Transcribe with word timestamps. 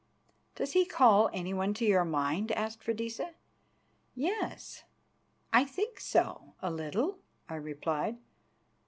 "Does 0.55 0.71
he 0.73 0.83
call 0.83 1.29
anyone 1.31 1.75
to 1.75 1.85
your 1.85 2.03
mind?" 2.05 2.51
asked 2.53 2.81
Freydisa. 2.83 3.35
"Yes, 4.15 4.83
I 5.53 5.63
think 5.63 5.99
so, 5.99 6.55
a 6.59 6.71
little," 6.71 7.19
I 7.47 7.53
replied. 7.57 8.17